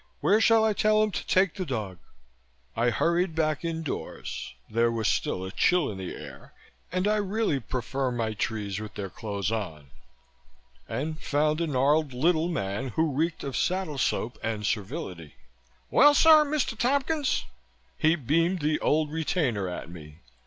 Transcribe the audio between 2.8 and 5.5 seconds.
hurried back indoors there was still